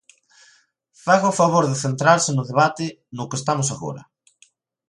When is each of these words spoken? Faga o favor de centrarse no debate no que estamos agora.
Faga 1.05 1.31
o 1.33 1.37
favor 1.41 1.63
de 1.67 1.79
centrarse 1.83 2.31
no 2.33 2.47
debate 2.51 2.85
no 3.15 3.27
que 3.29 3.39
estamos 3.41 3.67
agora. 3.75 4.03